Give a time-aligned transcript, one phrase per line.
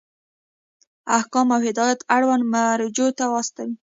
[1.17, 3.71] احکام او هدایات اړونده مرجعو ته واستوئ.